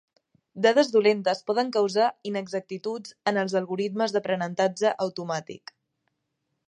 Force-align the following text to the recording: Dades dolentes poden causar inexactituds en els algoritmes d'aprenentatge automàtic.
Dades 0.65 0.87
dolentes 0.93 1.43
poden 1.49 1.69
causar 1.75 2.07
inexactituds 2.29 3.13
en 3.33 3.37
els 3.43 3.55
algoritmes 3.61 4.17
d'aprenentatge 4.17 4.95
automàtic. 5.07 5.75